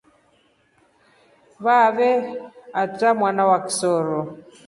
Vavae 1.63 2.09
aatra 2.79 3.09
mwana 3.19 3.43
wa 3.49 3.57
kisero. 3.65 4.19